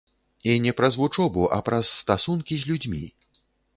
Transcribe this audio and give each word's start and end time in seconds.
І 0.53 0.53
не 0.63 0.71
праз 0.79 0.95
вучобу, 1.01 1.43
а 1.57 1.61
праз 1.67 1.93
стасункі 2.01 2.53
з 2.63 2.71
людзьмі. 2.71 3.03